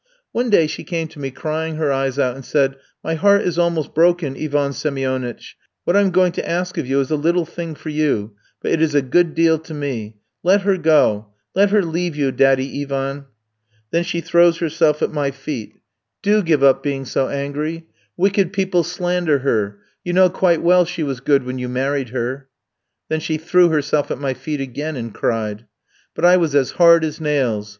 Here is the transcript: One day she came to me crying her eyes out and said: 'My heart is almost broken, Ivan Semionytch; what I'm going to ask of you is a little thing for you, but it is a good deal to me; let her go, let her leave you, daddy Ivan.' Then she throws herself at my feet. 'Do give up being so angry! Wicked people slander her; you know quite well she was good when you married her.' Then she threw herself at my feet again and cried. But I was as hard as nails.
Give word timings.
One 0.31 0.49
day 0.49 0.65
she 0.65 0.83
came 0.83 1.07
to 1.09 1.19
me 1.19 1.29
crying 1.29 1.75
her 1.75 1.91
eyes 1.91 2.17
out 2.17 2.33
and 2.33 2.43
said: 2.43 2.75
'My 3.03 3.13
heart 3.13 3.43
is 3.43 3.59
almost 3.59 3.93
broken, 3.93 4.35
Ivan 4.35 4.71
Semionytch; 4.71 5.53
what 5.83 5.95
I'm 5.95 6.09
going 6.09 6.31
to 6.31 6.49
ask 6.49 6.79
of 6.79 6.87
you 6.87 6.99
is 7.01 7.11
a 7.11 7.15
little 7.15 7.45
thing 7.45 7.75
for 7.75 7.89
you, 7.89 8.33
but 8.63 8.71
it 8.71 8.81
is 8.81 8.95
a 8.95 9.03
good 9.03 9.35
deal 9.35 9.59
to 9.59 9.75
me; 9.75 10.15
let 10.41 10.61
her 10.63 10.75
go, 10.77 11.27
let 11.53 11.69
her 11.69 11.83
leave 11.83 12.15
you, 12.15 12.31
daddy 12.31 12.81
Ivan.' 12.81 13.25
Then 13.91 14.03
she 14.03 14.21
throws 14.21 14.57
herself 14.57 15.03
at 15.03 15.13
my 15.13 15.29
feet. 15.29 15.75
'Do 16.23 16.41
give 16.41 16.63
up 16.63 16.81
being 16.81 17.05
so 17.05 17.29
angry! 17.29 17.85
Wicked 18.17 18.53
people 18.53 18.81
slander 18.83 19.37
her; 19.45 19.81
you 20.03 20.13
know 20.13 20.31
quite 20.31 20.63
well 20.63 20.83
she 20.83 21.03
was 21.03 21.19
good 21.19 21.43
when 21.43 21.59
you 21.59 21.69
married 21.69 22.09
her.' 22.09 22.49
Then 23.09 23.19
she 23.19 23.37
threw 23.37 23.69
herself 23.69 24.09
at 24.09 24.17
my 24.17 24.33
feet 24.33 24.61
again 24.61 24.95
and 24.95 25.13
cried. 25.13 25.67
But 26.15 26.25
I 26.25 26.37
was 26.37 26.55
as 26.55 26.71
hard 26.71 27.03
as 27.03 27.21
nails. 27.21 27.69